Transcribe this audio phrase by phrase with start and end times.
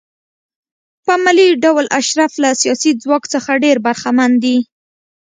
[1.03, 4.57] په عملي ډول اشراف له سیاسي ځواک څخه ډېر برخمن دي.